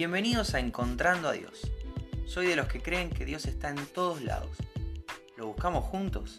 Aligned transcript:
Bienvenidos 0.00 0.54
a 0.54 0.60
Encontrando 0.60 1.28
a 1.28 1.32
Dios. 1.32 1.70
Soy 2.24 2.46
de 2.46 2.56
los 2.56 2.68
que 2.68 2.80
creen 2.80 3.10
que 3.10 3.26
Dios 3.26 3.44
está 3.44 3.68
en 3.68 3.84
todos 3.84 4.22
lados. 4.22 4.56
¿Lo 5.36 5.48
buscamos 5.48 5.84
juntos? 5.84 6.38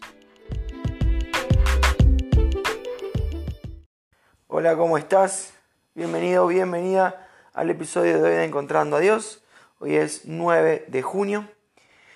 Hola, 4.48 4.76
¿cómo 4.76 4.98
estás? 4.98 5.54
Bienvenido, 5.94 6.48
bienvenida 6.48 7.28
al 7.52 7.70
episodio 7.70 8.20
de 8.20 8.30
hoy 8.30 8.34
de 8.34 8.44
Encontrando 8.46 8.96
a 8.96 8.98
Dios. 8.98 9.44
Hoy 9.78 9.94
es 9.94 10.22
9 10.24 10.86
de 10.88 11.02
junio. 11.02 11.48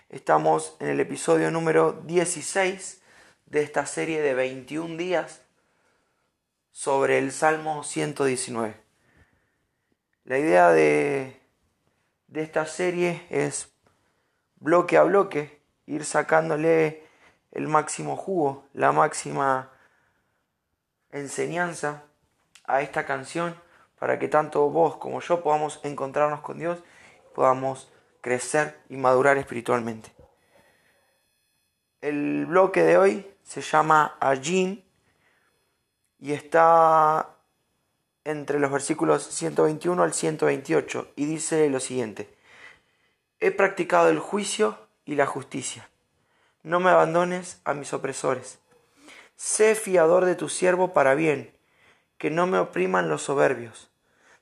Estamos 0.09 0.75
en 0.81 0.89
el 0.89 0.99
episodio 0.99 1.53
número 1.53 1.93
16 2.07 3.03
de 3.47 3.63
esta 3.63 3.87
serie 3.87 4.21
de 4.21 4.35
21 4.35 4.97
días 4.97 5.43
sobre 6.73 7.19
el 7.19 7.31
Salmo 7.31 7.85
119. 7.85 8.86
La 10.27 10.41
idea 10.41 10.71
de, 10.73 11.41
de 12.27 12.43
esta 12.43 12.67
serie 12.67 13.25
es 13.31 13.73
bloque 14.57 14.97
a 14.97 15.05
bloque 15.05 15.63
ir 15.87 16.05
sacándole 16.05 17.07
el 17.53 17.69
máximo 17.69 18.17
jugo, 18.17 18.67
la 18.73 18.91
máxima 18.91 19.71
enseñanza 21.13 22.03
a 22.65 22.83
esta 22.83 23.07
canción 23.07 23.55
para 24.01 24.19
que 24.19 24.27
tanto 24.27 24.69
vos 24.69 24.97
como 24.97 25.21
yo 25.21 25.45
podamos 25.45 25.79
encontrarnos 25.85 26.41
con 26.41 26.59
Dios, 26.59 26.83
podamos 27.33 27.89
crecer 28.21 28.81
y 28.89 28.97
madurar 28.97 29.39
espiritualmente. 29.39 30.13
El 32.01 32.47
bloque 32.47 32.83
de 32.83 32.99
hoy 32.99 33.37
se 33.45 33.61
llama 33.61 34.17
Ajin 34.19 34.85
y 36.19 36.33
está 36.33 37.36
entre 38.27 38.59
los 38.59 38.73
versículos 38.73 39.23
121 39.23 40.03
al 40.03 40.13
128 40.13 41.13
y 41.15 41.27
dice 41.27 41.71
lo 41.71 41.79
siguiente, 41.79 42.29
He 43.39 43.53
practicado 43.53 44.09
el 44.09 44.19
juicio 44.19 44.79
y 45.05 45.15
la 45.15 45.27
justicia. 45.27 45.89
No 46.65 46.81
me 46.81 46.91
abandones 46.91 47.61
a 47.65 47.73
mis 47.73 47.93
opresores. 47.93 48.59
Sé 49.37 49.77
fiador 49.77 50.25
de 50.25 50.35
tu 50.35 50.49
siervo 50.49 50.93
para 50.93 51.15
bien, 51.15 51.55
que 52.19 52.31
no 52.31 52.49
me 52.49 52.59
opriman 52.59 53.09
los 53.09 53.23
soberbios. 53.23 53.91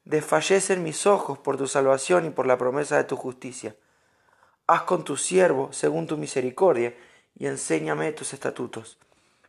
Desfallecen 0.04 0.82
mis 0.82 1.06
ojos 1.06 1.38
por 1.38 1.58
tu 1.58 1.66
salvación 1.66 2.24
y 2.24 2.30
por 2.30 2.46
la 2.46 2.56
promesa 2.56 2.96
de 2.96 3.04
tu 3.04 3.16
justicia. 3.16 3.76
Haz 4.66 4.82
con 4.82 5.04
tu 5.04 5.18
siervo 5.18 5.72
según 5.72 6.06
tu 6.06 6.16
misericordia 6.16 6.96
y 7.36 7.48
enséñame 7.48 8.12
tus 8.12 8.32
estatutos. 8.32 8.98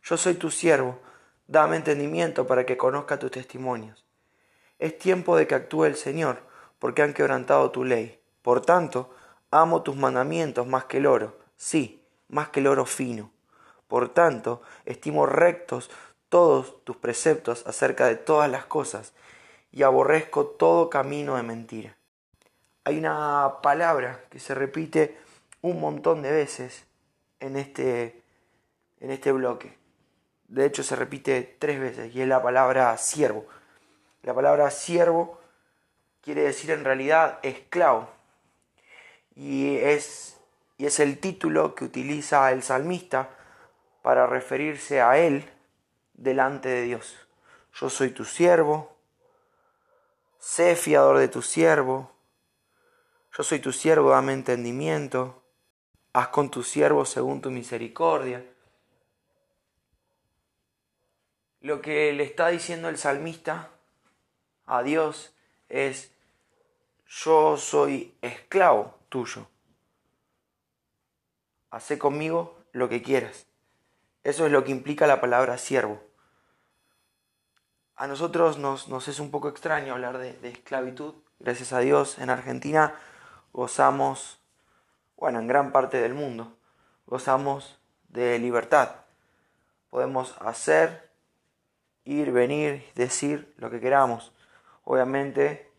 Yo 0.04 0.18
soy 0.18 0.34
tu 0.34 0.52
siervo, 0.52 1.00
dame 1.48 1.78
entendimiento 1.78 2.48
para 2.48 2.66
que 2.66 2.76
conozca 2.76 3.18
tus 3.18 3.32
testimonios. 3.32 4.05
Es 4.80 4.98
tiempo 4.98 5.38
de 5.38 5.48
que 5.48 5.56
actúe 5.56 5.86
el 5.86 5.96
Señor, 5.96 6.40
porque 6.80 7.02
han 7.02 7.14
quebrantado 7.14 7.72
tu 7.72 7.84
ley. 7.84 8.20
Por 8.42 8.62
tanto, 8.62 9.14
amo 9.52 9.82
tus 9.82 9.96
mandamientos 9.96 10.68
más 10.68 10.86
que 10.86 10.98
el 10.98 11.06
oro, 11.06 11.38
sí, 11.56 12.04
más 12.28 12.50
que 12.50 12.60
el 12.60 12.68
oro 12.68 12.86
fino. 12.86 13.32
Por 13.88 14.10
tanto, 14.10 14.62
estimo 14.86 15.26
rectos 15.26 15.90
todos 16.30 16.84
tus 16.84 16.98
preceptos 16.98 17.66
acerca 17.66 18.08
de 18.08 18.16
todas 18.16 18.50
las 18.50 18.66
cosas, 18.66 19.14
y 19.72 19.84
aborrezco 19.84 20.46
todo 20.46 20.90
camino 20.90 21.36
de 21.36 21.44
mentira. 21.44 21.98
Hay 22.86 22.98
una 22.98 23.58
palabra 23.62 24.24
que 24.30 24.40
se 24.40 24.56
repite 24.56 25.18
un 25.62 25.82
montón 25.82 26.22
de 26.22 26.32
veces 26.32 26.86
en 27.40 27.58
este, 27.58 28.22
en 29.00 29.12
este 29.12 29.32
bloque. 29.32 29.78
De 30.48 30.66
hecho, 30.66 30.84
se 30.84 30.96
repite 30.96 31.58
tres 31.60 31.80
veces 31.80 32.16
y 32.16 32.22
es 32.22 32.28
la 32.28 32.42
palabra 32.42 32.96
siervo. 32.98 33.46
La 34.26 34.34
palabra 34.34 34.72
siervo 34.72 35.40
quiere 36.22 36.42
decir 36.42 36.72
en 36.72 36.84
realidad 36.84 37.38
esclavo. 37.44 38.10
Y 39.36 39.78
es, 39.78 40.42
y 40.80 40.88
es 40.88 41.00
el 41.00 41.20
título 41.20 41.76
que 41.76 41.86
utiliza 41.86 42.52
el 42.52 42.64
salmista 42.64 43.30
para 44.02 44.26
referirse 44.26 45.00
a 45.00 45.20
él 45.20 45.48
delante 46.16 46.70
de 46.70 46.82
Dios. 46.82 47.16
Yo 47.76 47.88
soy 47.92 48.10
tu 48.10 48.26
siervo, 48.26 48.98
sé 50.40 50.76
fiador 50.76 51.20
de 51.20 51.28
tu 51.28 51.44
siervo, 51.44 52.12
yo 53.38 53.44
soy 53.44 53.60
tu 53.60 53.72
siervo, 53.72 54.10
dame 54.10 54.34
entendimiento, 54.34 55.44
haz 56.14 56.30
con 56.30 56.50
tu 56.50 56.64
siervo 56.64 57.06
según 57.06 57.42
tu 57.42 57.52
misericordia. 57.52 58.44
Lo 61.62 61.80
que 61.80 62.12
le 62.12 62.24
está 62.24 62.48
diciendo 62.48 62.90
el 62.90 62.98
salmista 62.98 63.70
a 64.66 64.84
Dios 64.84 65.34
es, 65.70 66.12
yo 67.08 67.58
soy 67.58 68.16
esclavo 68.22 68.98
tuyo. 69.10 69.48
Hacé 71.70 71.98
conmigo 71.98 72.58
lo 72.72 72.90
que 72.90 73.02
quieras. 73.02 73.48
Eso 74.24 74.46
es 74.46 74.52
lo 74.52 74.64
que 74.64 74.72
implica 74.72 75.08
la 75.08 75.22
palabra 75.22 75.58
siervo. 75.58 76.02
A 77.96 78.08
nosotros 78.08 78.58
nos, 78.58 78.88
nos 78.88 79.08
es 79.08 79.20
un 79.20 79.32
poco 79.32 79.50
extraño 79.50 79.94
hablar 79.94 80.18
de, 80.18 80.34
de 80.34 80.50
esclavitud. 80.50 81.16
Gracias 81.40 81.74
a 81.74 81.80
Dios 81.80 82.18
en 82.20 82.30
Argentina 82.30 82.96
gozamos, 83.56 84.42
bueno, 85.16 85.40
en 85.40 85.48
gran 85.48 85.72
parte 85.72 86.02
del 86.02 86.14
mundo, 86.14 86.58
gozamos 87.06 87.80
de 88.10 88.38
libertad. 88.38 88.90
Podemos 89.90 90.36
hacer, 90.42 91.10
ir, 92.04 92.34
venir, 92.34 92.86
decir 92.96 93.54
lo 93.56 93.70
que 93.70 93.80
queramos. 93.80 94.34
Obviamente, 94.86 95.70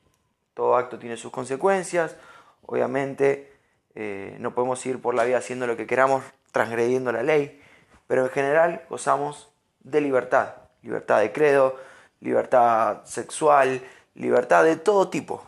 todo 0.52 0.76
acto 0.76 0.98
tiene 0.98 1.16
sus 1.16 1.32
consecuencias. 1.32 2.16
Obviamente, 2.66 3.52
eh, 3.94 4.36
no 4.38 4.54
podemos 4.54 4.84
ir 4.84 5.00
por 5.00 5.14
la 5.14 5.24
vida 5.24 5.38
haciendo 5.38 5.66
lo 5.66 5.76
que 5.76 5.86
queramos, 5.86 6.22
transgrediendo 6.52 7.12
la 7.12 7.22
ley. 7.22 7.62
Pero 8.06 8.24
en 8.24 8.30
general 8.30 8.84
gozamos 8.90 9.50
de 9.80 10.00
libertad. 10.00 10.56
Libertad 10.82 11.20
de 11.20 11.32
credo, 11.32 11.76
libertad 12.20 13.04
sexual, 13.04 13.80
libertad 14.14 14.64
de 14.64 14.76
todo 14.76 15.08
tipo. 15.08 15.42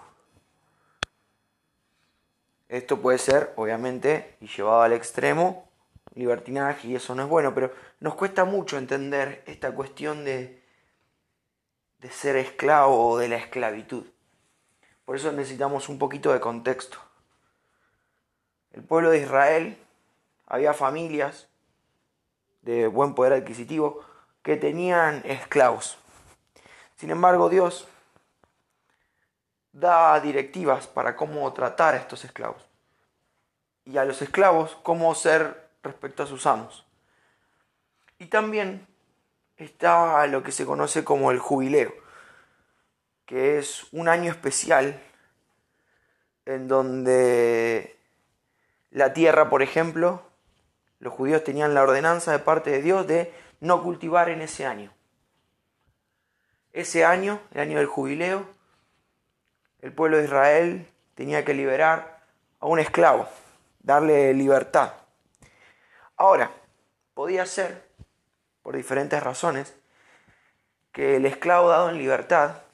Esto 2.69 3.01
puede 3.01 3.19
ser, 3.19 3.53
obviamente, 3.57 4.37
y 4.41 4.47
llevado 4.47 4.83
al 4.83 4.93
extremo, 4.93 5.69
libertinaje, 6.15 6.89
y 6.89 6.97
eso 6.97 7.15
no 7.15 7.23
es 7.23 7.29
bueno, 7.29 7.55
pero 7.55 7.73
nos 8.01 8.15
cuesta 8.15 8.45
mucho 8.45 8.77
entender 8.77 9.43
esta 9.47 9.73
cuestión 9.73 10.25
de, 10.25 10.63
de 11.99 12.11
ser 12.11 12.37
esclavo 12.37 13.11
o 13.11 13.19
de 13.19 13.29
la 13.29 13.37
esclavitud. 13.37 14.05
Por 15.05 15.17
eso 15.17 15.33
necesitamos 15.33 15.89
un 15.89 15.99
poquito 15.99 16.33
de 16.33 16.41
contexto. 16.41 16.99
El 18.73 18.83
pueblo 18.83 19.11
de 19.11 19.19
Israel, 19.19 19.79
había 20.47 20.75
familias 20.75 21.49
de 22.63 22.87
buen 22.87 23.15
poder 23.15 23.33
adquisitivo 23.33 24.05
que 24.43 24.57
tenían 24.57 25.23
esclavos. 25.25 25.99
Sin 26.97 27.11
embargo, 27.11 27.49
Dios 27.49 27.87
da 29.73 30.19
directivas 30.21 30.87
para 30.87 31.17
cómo 31.17 31.53
tratar 31.53 31.95
a 31.95 31.99
estos 31.99 32.25
esclavos 32.25 32.65
y 33.85 33.99
a 33.99 34.05
los 34.05 34.21
esclavos 34.23 34.77
cómo 34.83 35.15
ser 35.15 35.71
respecto 35.83 36.23
a 36.23 36.27
sus 36.27 36.47
amos. 36.47 36.85
Y 38.19 38.27
también 38.27 38.88
está 39.59 40.27
lo 40.29 40.43
que 40.43 40.53
se 40.53 40.65
conoce 40.65 41.05
como 41.05 41.31
el 41.31 41.39
jubileo, 41.39 41.93
que 43.27 43.59
es 43.59 43.87
un 43.93 44.09
año 44.09 44.31
especial 44.31 45.03
en 46.47 46.69
donde 46.69 47.99
la 48.91 49.13
tierra, 49.13 49.51
por 49.51 49.63
ejemplo, 49.63 50.23
los 51.01 51.13
judíos 51.13 51.45
tenían 51.45 51.75
la 51.75 51.83
ordenanza 51.83 52.33
de 52.33 52.39
parte 52.39 52.71
de 52.71 52.83
Dios 52.83 53.07
de 53.07 53.33
no 53.61 53.83
cultivar 53.83 54.31
en 54.31 54.41
ese 54.41 54.65
año. 54.65 54.93
Ese 56.73 57.05
año, 57.05 57.41
el 57.53 57.61
año 57.61 57.79
del 57.79 57.87
jubileo, 57.87 58.47
el 59.81 59.93
pueblo 59.93 60.19
de 60.19 60.25
Israel 60.25 60.87
tenía 61.15 61.45
que 61.45 61.55
liberar 61.55 62.23
a 62.61 62.67
un 62.67 62.79
esclavo, 62.79 63.29
darle 63.81 64.33
libertad. 64.35 64.93
Ahora, 66.17 66.51
podía 67.15 67.45
ser 67.47 67.88
por 68.69 68.77
diferentes 68.77 69.23
razones, 69.23 69.75
que 70.93 71.17
el 71.17 71.25
esclavo 71.25 71.71
dado 71.71 71.89
en 71.89 71.97
libertad 71.97 72.65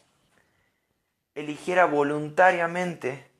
eligiera 1.37 1.85
voluntariamente 1.85 3.31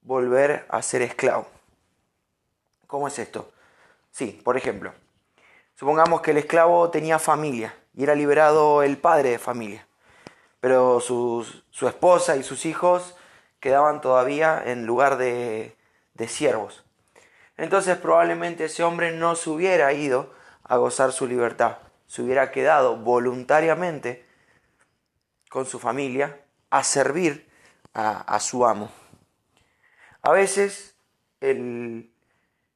volver 0.00 0.64
a 0.70 0.80
ser 0.80 1.02
esclavo. 1.02 1.46
¿Cómo 2.86 3.06
es 3.06 3.18
esto? 3.18 3.52
Sí, 4.12 4.40
por 4.42 4.56
ejemplo, 4.56 4.94
supongamos 5.74 6.22
que 6.22 6.30
el 6.30 6.38
esclavo 6.38 6.88
tenía 6.88 7.18
familia 7.18 7.76
y 7.92 8.04
era 8.04 8.14
liberado 8.14 8.82
el 8.82 8.96
padre 8.96 9.32
de 9.32 9.38
familia, 9.38 9.86
pero 10.60 11.00
su, 11.00 11.46
su 11.68 11.86
esposa 11.86 12.36
y 12.36 12.42
sus 12.42 12.64
hijos 12.64 13.14
quedaban 13.60 14.00
todavía 14.00 14.62
en 14.64 14.86
lugar 14.86 15.18
de, 15.18 15.76
de 16.14 16.28
siervos. 16.28 16.82
Entonces 17.58 17.98
probablemente 17.98 18.64
ese 18.64 18.82
hombre 18.82 19.12
no 19.12 19.36
se 19.36 19.50
hubiera 19.50 19.92
ido 19.92 20.32
a 20.64 20.76
gozar 20.76 21.12
su 21.12 21.26
libertad. 21.26 21.78
Se 22.06 22.22
hubiera 22.22 22.50
quedado 22.50 22.96
voluntariamente 22.96 24.26
con 25.48 25.66
su 25.66 25.78
familia 25.78 26.40
a 26.70 26.82
servir 26.82 27.48
a, 27.92 28.40
su 28.40 28.66
amo. 28.66 28.90
A 30.22 30.32
veces 30.32 30.96
el, 31.40 32.12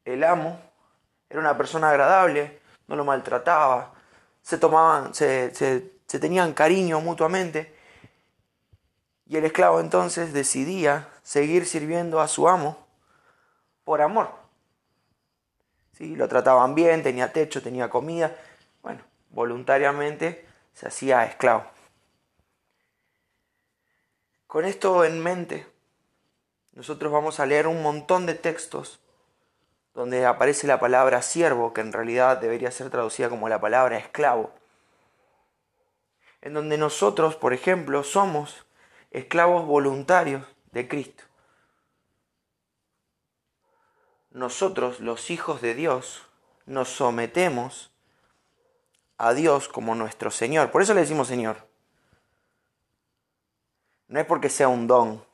el, 0.04 0.24
amo 0.24 0.60
era 1.28 1.40
una 1.40 1.56
persona 1.56 1.90
agradable, 1.90 2.60
no 2.86 2.94
lo 2.94 3.04
maltrataba, 3.04 3.94
se 4.42 4.58
tomaban, 4.58 5.12
se, 5.12 5.52
se 5.54 6.18
tenían 6.20 6.54
cariño 6.54 7.00
mutuamente, 7.00 7.76
y 9.26 9.36
el 9.36 9.44
esclavo 9.44 9.80
entonces 9.80 10.32
decidía 10.32 11.08
seguir 11.22 11.66
sirviendo 11.66 12.20
a 12.20 12.28
su 12.28 12.48
amo 12.48 12.86
por 13.84 14.00
amor. 14.00 14.47
Lo 15.98 16.28
trataban 16.28 16.74
bien, 16.74 17.02
tenía 17.02 17.32
techo, 17.32 17.62
tenía 17.62 17.90
comida. 17.90 18.36
Bueno, 18.82 19.02
voluntariamente 19.30 20.46
se 20.72 20.86
hacía 20.86 21.24
esclavo. 21.24 21.64
Con 24.46 24.64
esto 24.64 25.04
en 25.04 25.20
mente, 25.20 25.66
nosotros 26.72 27.12
vamos 27.12 27.40
a 27.40 27.46
leer 27.46 27.66
un 27.66 27.82
montón 27.82 28.24
de 28.26 28.34
textos 28.34 29.00
donde 29.92 30.24
aparece 30.24 30.68
la 30.68 30.78
palabra 30.78 31.22
siervo, 31.22 31.74
que 31.74 31.80
en 31.80 31.92
realidad 31.92 32.38
debería 32.38 32.70
ser 32.70 32.88
traducida 32.88 33.28
como 33.28 33.48
la 33.48 33.60
palabra 33.60 33.98
esclavo. 33.98 34.52
En 36.40 36.54
donde 36.54 36.78
nosotros, 36.78 37.34
por 37.34 37.52
ejemplo, 37.52 38.04
somos 38.04 38.64
esclavos 39.10 39.66
voluntarios 39.66 40.46
de 40.70 40.86
Cristo. 40.86 41.24
Nosotros, 44.38 45.00
los 45.00 45.30
hijos 45.30 45.60
de 45.60 45.74
Dios, 45.74 46.22
nos 46.64 46.88
sometemos 46.90 47.90
a 49.16 49.34
Dios 49.34 49.68
como 49.68 49.96
nuestro 49.96 50.30
Señor. 50.30 50.70
Por 50.70 50.80
eso 50.80 50.94
le 50.94 51.00
decimos 51.00 51.26
Señor. 51.26 51.66
No 54.06 54.20
es 54.20 54.26
porque 54.26 54.48
sea 54.48 54.68
un 54.68 54.86
don, 54.86 55.24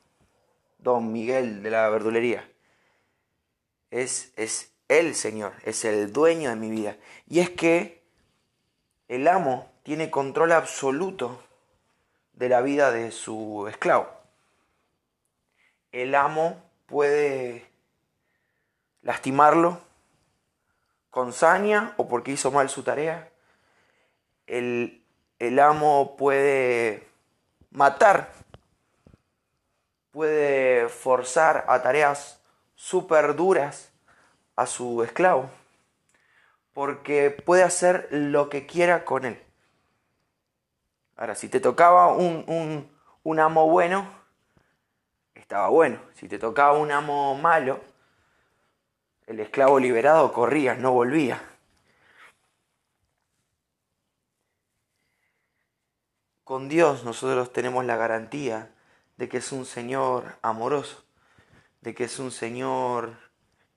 don 0.79 1.13
Miguel 1.13 1.63
de 1.63 1.71
la 1.71 1.91
verdulería. 1.91 2.51
Es, 3.91 4.33
es 4.37 4.73
el 4.89 5.15
Señor, 5.15 5.53
es 5.65 5.85
el 5.85 6.11
dueño 6.11 6.49
de 6.49 6.57
mi 6.57 6.71
vida. 6.71 6.97
Y 7.29 7.41
es 7.41 7.51
que 7.51 8.03
el 9.09 9.29
amo 9.29 9.71
tiene 9.83 10.11
control 10.11 10.53
absoluto 10.53 11.45
de 12.33 12.49
la 12.49 12.63
vida 12.63 12.91
de 12.91 13.11
su 13.11 13.67
esclavo. 13.69 14.09
El 15.93 16.15
amo 16.15 16.63
puede 16.87 17.74
lastimarlo 19.05 19.79
con 21.11 21.33
saña 21.33 21.95
o 21.97 22.09
porque 22.09 22.33
hizo 22.33 22.51
mal 22.51 22.69
su 22.69 22.83
tarea. 22.83 23.31
El, 24.49 25.05
el 25.39 25.61
amo 25.61 26.17
puede 26.17 27.07
matar, 27.71 28.33
puede 30.11 30.89
forzar 30.89 31.65
a 31.69 31.81
tareas 31.83 32.41
súper 32.75 33.37
duras 33.37 33.93
a 34.57 34.67
su 34.67 35.03
esclavo, 35.03 35.49
porque 36.73 37.31
puede 37.31 37.63
hacer 37.63 38.09
lo 38.11 38.49
que 38.49 38.67
quiera 38.67 39.05
con 39.05 39.25
él. 39.25 39.41
Ahora, 41.17 41.35
si 41.35 41.49
te 41.49 41.61
tocaba 41.61 42.09
un, 42.09 42.91
un, 43.23 43.41
amo 43.41 43.69
bueno, 43.69 44.09
estaba 45.35 45.69
bueno. 45.69 45.99
Si 46.15 46.29
te 46.29 46.39
tocaba 46.39 46.77
un 46.77 46.91
amo 46.91 47.37
malo, 47.37 47.81
el 49.27 49.41
esclavo 49.41 49.79
liberado 49.79 50.33
corría, 50.33 50.75
no 50.75 50.93
volvía. 50.93 51.43
Con 56.45 56.69
Dios 56.69 57.05
nosotros 57.05 57.53
tenemos 57.53 57.85
la 57.87 57.97
garantía 57.97 58.75
de 59.17 59.29
que 59.29 59.39
es 59.39 59.51
un 59.51 59.65
Señor 59.65 60.37
amoroso, 60.43 61.05
de 61.81 61.95
que 61.95 62.05
es 62.05 62.19
un 62.19 62.31
Señor 62.31 63.17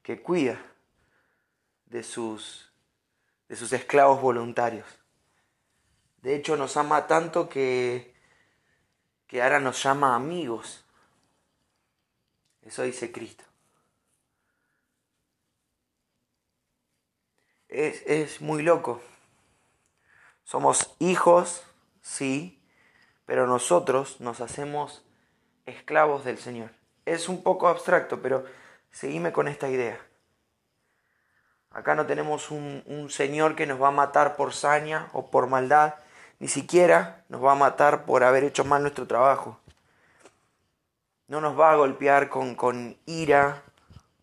que 0.01 0.21
cuida 0.21 0.59
de 1.85 2.03
sus, 2.03 2.73
de 3.47 3.55
sus 3.55 3.71
esclavos 3.71 4.21
voluntarios. 4.21 4.85
De 6.21 6.35
hecho, 6.35 6.57
nos 6.57 6.75
ama 6.75 7.07
tanto 7.07 7.47
que, 7.47 8.13
que 9.27 9.41
ahora 9.41 9.61
nos 9.61 9.81
llama 9.81 10.15
amigos. 10.15 10.83
Eso 12.63 12.83
dice 12.83 13.13
Cristo. 13.13 13.46
Es, 17.77 18.01
es 18.07 18.41
muy 18.41 18.63
loco. 18.63 19.01
Somos 20.43 20.95
hijos, 20.97 21.63
sí, 22.01 22.59
pero 23.27 23.45
nosotros 23.45 24.19
nos 24.19 24.41
hacemos 24.41 25.05
esclavos 25.67 26.25
del 26.25 26.39
Señor. 26.39 26.71
Es 27.05 27.29
un 27.29 27.43
poco 27.43 27.67
abstracto, 27.67 28.19
pero 28.19 28.45
seguime 28.89 29.31
con 29.31 29.47
esta 29.47 29.69
idea. 29.69 29.99
Acá 31.69 31.93
no 31.93 32.07
tenemos 32.07 32.49
un, 32.49 32.81
un, 32.87 33.11
Señor 33.11 33.55
que 33.55 33.67
nos 33.67 33.79
va 33.79 33.89
a 33.89 33.91
matar 33.91 34.37
por 34.37 34.55
saña 34.55 35.09
o 35.13 35.29
por 35.29 35.45
maldad, 35.45 35.93
ni 36.39 36.47
siquiera 36.47 37.25
nos 37.29 37.45
va 37.45 37.51
a 37.51 37.55
matar 37.55 38.05
por 38.05 38.23
haber 38.23 38.43
hecho 38.43 38.65
mal 38.65 38.81
nuestro 38.81 39.05
trabajo. 39.05 39.59
No 41.27 41.41
nos 41.41 41.59
va 41.59 41.73
a 41.73 41.75
golpear 41.75 42.27
con, 42.29 42.55
con 42.55 42.97
ira 43.05 43.61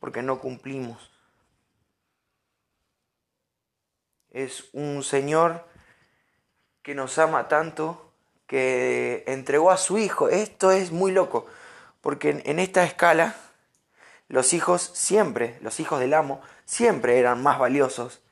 porque 0.01 0.23
no 0.23 0.41
cumplimos. 0.41 1.14
Es 4.35 4.65
un 4.73 5.05
Señor 5.05 5.65
que 6.83 6.97
nos 6.97 7.19
ama 7.19 7.47
tanto 7.47 8.11
que 8.49 9.23
entregó 9.29 9.71
a 9.71 9.77
su 9.77 9.97
Hijo. 9.97 10.29
Esto 10.29 10.73
es 10.73 10.91
muy 10.91 11.13
loco, 11.13 11.47
porque 12.01 12.43
en 12.45 12.59
esta 12.59 12.83
escala 12.83 13.37
los 14.27 14.53
hijos 14.53 14.91
siempre, 14.93 15.57
los 15.61 15.79
hijos 15.79 16.01
del 16.01 16.15
amo, 16.15 16.43
siempre 16.65 17.21
eran 17.21 17.45
más 17.45 17.61
valiosos 17.61 18.23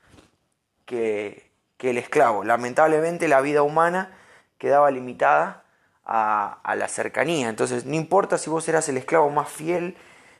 que, 0.86 1.52
que 1.76 1.90
el 1.90 1.98
esclavo. 1.98 2.42
Lamentablemente 2.42 3.28
la 3.28 3.40
vida 3.40 3.62
humana 3.62 4.18
quedaba 4.58 4.90
limitada 4.90 5.62
a, 6.04 6.58
a, 6.64 6.74
la 6.74 6.88
cercanía. 6.88 7.48
Entonces, 7.48 7.84
no 7.86 7.94
importa 7.94 8.38
si 8.38 8.50
vos 8.50 8.68
eras 8.68 8.88
el 8.88 8.96
esclavo 8.96 9.30
más 9.30 9.48
fiel, 9.48 9.96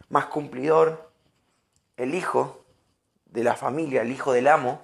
más 0.08 0.26
cumplidor, 0.26 1.08
el 1.96 2.16
hijo 2.16 2.64
de 3.26 3.44
la 3.44 3.54
familia, 3.54 4.02
el 4.02 4.10
hijo 4.10 4.32
del 4.32 4.48
amo, 4.48 4.82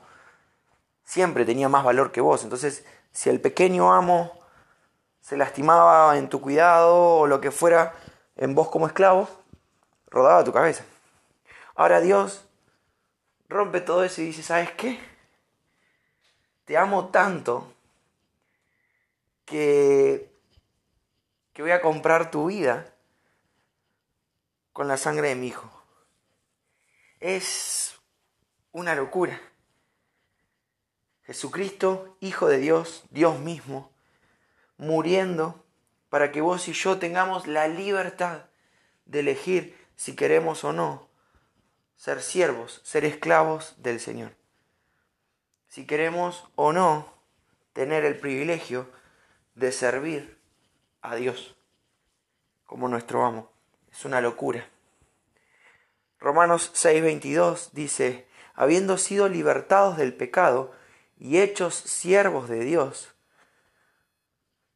siempre 1.09 1.47
tenía 1.47 1.71
más 1.71 1.85
valor 1.85 2.13
que 2.13 2.21
vos. 2.21 2.45
Entonces, 2.45 2.85
si 3.13 3.31
el 3.31 3.41
pequeño 3.41 3.95
amo 3.95 4.39
se 5.23 5.39
lastimaba 5.39 6.19
en 6.19 6.29
tu 6.29 6.43
cuidado 6.43 7.21
o 7.21 7.27
lo 7.27 7.41
que 7.41 7.51
fuera 7.51 7.95
en 8.37 8.55
vos 8.55 8.69
como 8.69 8.87
esclavo, 8.87 9.27
rodaba 10.09 10.45
tu 10.45 10.53
cabeza. 10.53 10.85
Ahora 11.75 12.03
Dios 12.03 12.45
rompe 13.49 13.81
todo 13.81 14.05
eso 14.05 14.21
y 14.21 14.27
dice, 14.27 14.43
¿sabes 14.43 14.71
qué? 14.73 15.01
te 16.69 16.77
amo 16.77 17.09
tanto 17.09 17.73
que, 19.47 20.31
que 21.55 21.63
voy 21.63 21.71
a 21.71 21.81
comprar 21.81 22.31
tu 22.31 22.49
vida 22.49 22.95
con 24.75 24.87
la 24.87 24.99
sangre 24.99 25.29
de 25.29 25.35
mi 25.35 25.47
hijo. 25.47 25.71
Es 27.21 27.99
una 28.73 28.95
locura. 28.95 29.41
Jesucristo, 31.29 32.17
Hijo 32.19 32.49
de 32.49 32.59
Dios, 32.59 33.05
Dios 33.11 33.39
mismo, 33.39 33.93
muriendo 34.79 35.65
para 36.11 36.33
que 36.33 36.41
vos 36.41 36.67
y 36.67 36.73
yo 36.73 36.99
tengamos 36.99 37.47
la 37.47 37.69
libertad 37.69 38.47
de 39.07 39.21
elegir 39.21 39.79
si 39.95 40.17
queremos 40.17 40.65
o 40.65 40.73
no 40.73 41.07
ser 41.95 42.21
siervos, 42.23 42.81
ser 42.83 43.05
esclavos 43.05 43.77
del 43.79 44.01
Señor 44.01 44.39
si 45.69 45.87
queremos 45.87 46.49
o 46.57 46.73
no 46.73 47.15
tener 47.73 48.05
el 48.05 48.19
privilegio 48.19 48.89
de 49.55 49.71
servir 49.71 50.39
a 51.03 51.15
Dios 51.15 51.57
como 52.65 52.89
nuestro 52.89 53.25
amo. 53.25 53.53
Es 53.93 54.05
una 54.05 54.21
locura. 54.21 54.67
Romanos 56.19 56.73
6:22 56.75 57.71
dice, 57.73 58.27
habiendo 58.55 58.99
sido 58.99 59.29
libertados 59.29 59.97
del 59.97 60.15
pecado 60.15 60.75
y 61.19 61.39
hechos 61.39 61.75
siervos 61.75 62.49
de 62.49 62.61
Dios, 62.61 63.15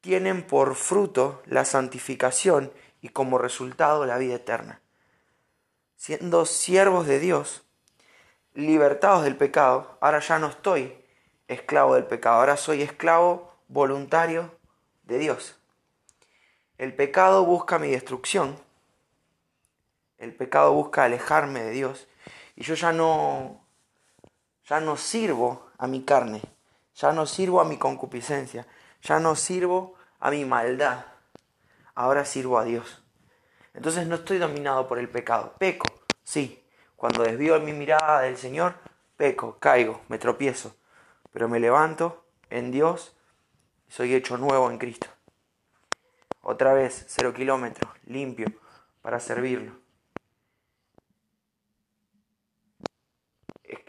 tienen 0.01 0.45
por 0.45 0.75
fruto 0.75 1.41
la 1.45 1.63
santificación 1.63 2.73
y 3.01 3.09
como 3.09 3.37
resultado 3.37 4.05
la 4.05 4.17
vida 4.17 4.35
eterna. 4.35 4.81
Siendo 5.95 6.45
siervos 6.45 7.07
de 7.07 7.19
Dios, 7.19 7.63
libertados 8.53 9.23
del 9.23 9.37
pecado, 9.37 9.97
ahora 10.01 10.19
ya 10.19 10.39
no 10.39 10.47
estoy 10.47 10.97
esclavo 11.47 11.95
del 11.95 12.05
pecado, 12.05 12.37
ahora 12.39 12.57
soy 12.57 12.81
esclavo 12.81 13.53
voluntario 13.67 14.51
de 15.03 15.19
Dios. 15.19 15.57
El 16.77 16.93
pecado 16.93 17.45
busca 17.45 17.79
mi 17.79 17.89
destrucción, 17.89 18.57
el 20.17 20.35
pecado 20.35 20.73
busca 20.73 21.03
alejarme 21.03 21.63
de 21.63 21.71
Dios 21.71 22.07
y 22.55 22.63
yo 22.63 22.75
ya 22.75 22.91
no 22.91 23.61
ya 24.69 24.79
no 24.79 24.95
sirvo 24.95 25.67
a 25.83 25.87
mi 25.87 26.01
carne, 26.01 26.41
ya 26.95 27.11
no 27.11 27.25
sirvo 27.25 27.59
a 27.59 27.65
mi 27.65 27.77
concupiscencia, 27.77 28.65
ya 29.01 29.19
no 29.19 29.35
sirvo 29.35 29.95
a 30.21 30.31
mi 30.31 30.45
maldad. 30.45 31.05
Ahora 31.93 32.23
sirvo 32.23 32.57
a 32.57 32.63
Dios. 32.63 33.03
Entonces 33.73 34.07
no 34.07 34.15
estoy 34.15 34.37
dominado 34.37 34.87
por 34.87 34.97
el 34.97 35.09
pecado. 35.09 35.55
Peco, 35.57 35.87
sí. 36.23 36.63
Cuando 36.95 37.23
desvío 37.23 37.59
mi 37.59 37.73
mirada 37.73 38.21
del 38.21 38.37
Señor, 38.37 38.75
peco, 39.17 39.57
caigo, 39.59 39.99
me 40.07 40.17
tropiezo. 40.17 40.73
Pero 41.33 41.49
me 41.49 41.59
levanto 41.59 42.23
en 42.49 42.71
Dios, 42.71 43.13
soy 43.89 44.15
hecho 44.15 44.37
nuevo 44.37 44.71
en 44.71 44.77
Cristo. 44.77 45.07
Otra 46.41 46.73
vez, 46.73 47.03
cero 47.09 47.33
kilómetros, 47.33 47.91
limpio, 48.05 48.47
para 49.01 49.19
servirlo. 49.19 49.82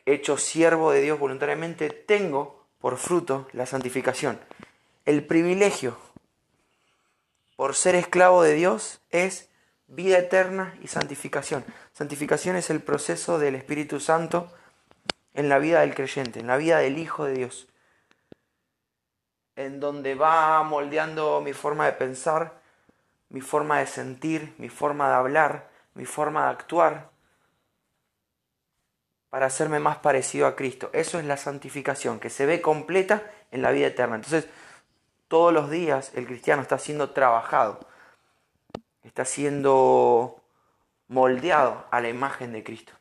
Hecho 0.07 0.37
siervo 0.37 0.91
de 0.91 1.01
Dios 1.01 1.19
voluntariamente, 1.19 1.91
tengo 1.91 2.67
por 2.79 2.99
fruto 2.99 3.49
la 3.53 3.67
santificación. 3.67 4.39
El 5.07 5.25
privilegio 5.25 5.97
por 7.57 7.75
ser 7.75 7.95
esclavo 7.95 8.43
de 8.43 8.55
Dios 8.55 9.01
es 9.11 9.49
vida 9.87 10.19
eterna 10.19 10.77
y 10.83 10.89
santificación. 10.89 11.65
Santificación 11.93 12.57
es 12.57 12.71
el 12.71 12.83
proceso 12.83 13.39
del 13.39 13.55
Espíritu 13.55 14.01
Santo 14.01 14.53
en 15.35 15.49
la 15.49 15.59
vida 15.59 15.81
del 15.81 15.95
creyente, 15.95 16.41
en 16.41 16.47
la 16.47 16.57
vida 16.57 16.79
del 16.79 16.99
Hijo 16.99 17.25
de 17.25 17.35
Dios, 17.35 17.69
en 19.57 19.81
donde 19.81 20.15
va 20.15 20.63
moldeando 20.63 21.41
mi 21.41 21.53
forma 21.53 21.87
de 21.87 21.93
pensar, 21.93 22.61
mi 23.29 23.41
forma 23.41 23.79
de 23.79 23.87
sentir, 23.87 24.55
mi 24.59 24.69
forma 24.69 25.09
de 25.09 25.15
hablar, 25.15 25.71
mi 25.95 26.05
forma 26.05 26.45
de 26.45 26.51
actuar, 26.51 27.11
para 29.35 29.47
hacerme 29.47 29.81
más 29.81 29.97
parecido 29.97 30.47
a 30.47 30.55
Cristo. 30.55 30.91
Eso 30.93 31.19
es 31.19 31.25
la 31.25 31.37
santificación, 31.37 32.21
que 32.21 32.31
se 32.31 32.47
ve 32.47 32.61
completa 32.61 33.33
en 33.51 33.63
la 33.63 33.73
vida 33.73 33.89
eterna. 33.89 34.15
Entonces, 34.15 34.47
todos 35.27 35.53
los 35.53 35.71
días 35.71 36.13
el 36.15 36.25
cristiano 36.25 36.63
está 36.63 36.79
siendo 36.79 37.11
trabajado, 37.11 37.81
está 39.03 39.25
siendo 39.25 40.41
moldeado 41.09 41.85
a 41.91 42.01
la 42.01 42.11
imagen 42.11 42.53
de 42.53 42.63
Cristo. 42.63 42.93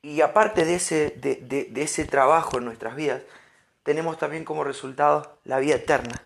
Y 0.00 0.22
aparte 0.22 0.64
de 0.64 0.76
ese, 0.76 1.10
de, 1.18 1.70
ese 1.76 2.06
trabajo 2.06 2.56
en 2.56 2.64
nuestras 2.64 2.96
vidas, 2.96 3.20
tenemos 3.82 4.16
también 4.16 4.42
como 4.42 4.64
resultado 4.64 5.36
la 5.44 5.58
vida 5.58 5.74
eterna. 5.74 6.24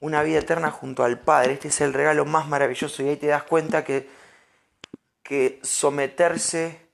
Una 0.00 0.24
vida 0.24 0.40
eterna 0.40 0.72
junto 0.72 1.04
al 1.04 1.20
Padre. 1.20 1.52
Este 1.52 1.68
es 1.68 1.80
el 1.80 1.92
regalo 1.92 2.24
más 2.24 2.48
maravilloso 2.48 3.04
y 3.04 3.10
ahí 3.10 3.16
te 3.16 3.28
das 3.28 3.44
cuenta 3.44 3.84
que, 3.84 4.10
que 5.22 5.60
someterse 5.62 6.89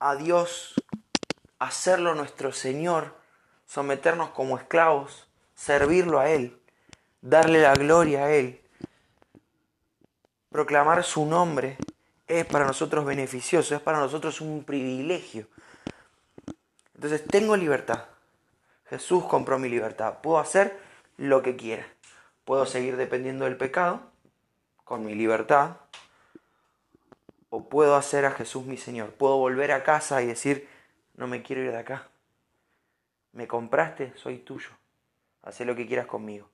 a 0.00 0.16
Dios, 0.16 0.74
hacerlo 1.58 2.14
nuestro 2.14 2.52
Señor, 2.52 3.14
someternos 3.66 4.30
como 4.30 4.58
esclavos, 4.58 5.28
servirlo 5.54 6.20
a 6.20 6.30
Él, 6.30 6.58
darle 7.20 7.62
la 7.62 7.74
gloria 7.74 8.24
a 8.24 8.30
Él, 8.32 8.60
proclamar 10.50 11.04
su 11.04 11.26
nombre, 11.26 11.76
es 12.26 12.44
para 12.46 12.66
nosotros 12.66 13.04
beneficioso, 13.04 13.74
es 13.74 13.80
para 13.80 13.98
nosotros 13.98 14.40
un 14.40 14.64
privilegio. 14.64 15.46
Entonces 16.94 17.24
tengo 17.26 17.56
libertad. 17.56 18.04
Jesús 18.90 19.24
compró 19.24 19.58
mi 19.58 19.68
libertad. 19.68 20.18
Puedo 20.22 20.38
hacer 20.38 20.78
lo 21.16 21.42
que 21.42 21.56
quiera. 21.56 21.86
Puedo 22.44 22.66
seguir 22.66 22.96
dependiendo 22.96 23.44
del 23.44 23.56
pecado 23.56 24.00
con 24.84 25.04
mi 25.04 25.14
libertad. 25.14 25.76
O 27.50 27.68
puedo 27.68 27.96
hacer 27.96 28.24
a 28.24 28.32
Jesús 28.32 28.64
mi 28.64 28.76
Señor. 28.76 29.12
Puedo 29.12 29.38
volver 29.38 29.72
a 29.72 29.82
casa 29.82 30.22
y 30.22 30.26
decir, 30.26 30.68
no 31.14 31.26
me 31.26 31.42
quiero 31.42 31.62
ir 31.62 31.70
de 31.70 31.78
acá. 31.78 32.08
Me 33.32 33.46
compraste, 33.46 34.12
soy 34.16 34.38
tuyo. 34.38 34.70
Haz 35.42 35.60
lo 35.60 35.74
que 35.74 35.86
quieras 35.86 36.06
conmigo. 36.06 36.48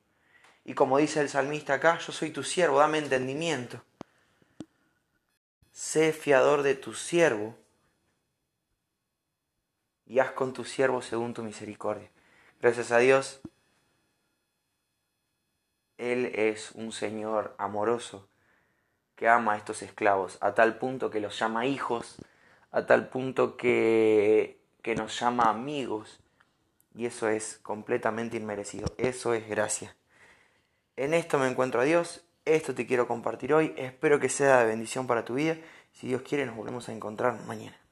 Y 0.65 0.75
como 0.75 0.99
dice 0.99 1.21
el 1.21 1.29
salmista 1.29 1.75
acá, 1.75 1.99
yo 1.99 2.13
soy 2.13 2.31
tu 2.31 2.43
siervo, 2.43 2.79
dame 2.79 2.99
entendimiento. 2.99 3.83
Sé 5.73 6.13
fiador 6.13 6.63
de 6.63 6.75
tu 6.75 6.95
siervo 6.95 7.57
y 10.07 10.21
haz 10.21 10.33
con 10.33 10.53
tu 10.53 10.65
siervo 10.65 11.03
según 11.03 11.35
tu 11.35 11.43
misericordia. 11.43 12.11
Gracias 12.61 12.93
a 12.93 12.99
Dios, 12.99 13.41
Él 15.99 16.27
es 16.35 16.73
un 16.73 16.93
Señor 16.93 17.55
amoroso 17.59 18.29
que 19.17 19.29
ama 19.29 19.55
a 19.55 19.57
estos 19.57 19.83
esclavos, 19.83 20.39
a 20.41 20.55
tal 20.55 20.79
punto 20.79 21.11
que 21.11 21.21
los 21.21 21.39
llama 21.39 21.67
hijos, 21.67 22.17
a 22.73 22.87
tal 22.87 23.09
punto 23.09 23.57
que, 23.57 24.59
que 24.83 24.95
nos 24.95 25.19
llama 25.19 25.45
amigos 25.45 26.21
y 26.95 27.07
eso 27.07 27.29
es 27.29 27.59
completamente 27.63 28.37
inmerecido. 28.37 28.87
Eso 28.99 29.35
es 29.35 29.49
gracia. 29.49 29.97
En 30.97 31.13
esto 31.13 31.39
me 31.39 31.49
encuentro 31.49 31.81
a 31.81 31.85
Dios. 31.85 32.25
Esto 32.45 32.75
te 32.75 32.87
quiero 32.87 33.09
compartir 33.09 33.53
hoy. 33.53 33.75
Espero 33.77 34.21
que 34.21 34.29
sea 34.29 34.61
de 34.61 34.67
bendición 34.67 35.07
para 35.07 35.25
tu 35.25 35.35
vida. 35.35 35.57
Si 35.93 36.07
Dios 36.07 36.23
quiere, 36.23 36.47
nos 36.47 36.57
volvemos 36.57 36.89
a 36.89 36.93
encontrar 36.93 37.41
mañana. 37.47 37.84